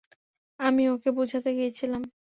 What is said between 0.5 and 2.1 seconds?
আমি ওকে বুঝাতে গিয়েছিলাম।